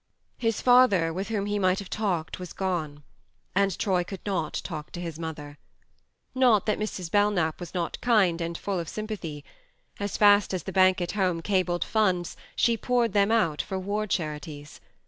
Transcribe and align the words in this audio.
His 0.39 0.61
father, 0.63 1.13
with 1.13 1.27
whom 1.27 1.45
he 1.45 1.59
might 1.59 1.77
have 1.77 1.91
talked, 1.91 2.39
was 2.39 2.53
gone; 2.53 3.03
and 3.53 3.77
Troy 3.77 4.03
could 4.03 4.25
not 4.25 4.53
talk 4.63 4.91
to 4.93 4.99
his 4.99 5.19
mother. 5.19 5.59
Not 6.33 6.65
that 6.65 6.79
Mrs. 6.79 7.11
Belknap 7.11 7.59
was 7.59 7.75
not 7.75 8.01
kind 8.01 8.41
and 8.41 8.57
full 8.57 8.79
of 8.79 8.89
sym 8.89 9.05
pathy: 9.05 9.43
as 9.99 10.17
fast 10.17 10.55
as 10.55 10.63
the 10.63 10.73
bank 10.73 11.01
at 11.01 11.11
home 11.11 11.43
cabled 11.43 11.83
funds 11.83 12.35
she 12.55 12.77
poured 12.77 13.13
them 13.13 13.31
out 13.31 13.61
for 13.61 13.77
war 13.77 14.07
charities. 14.07 14.81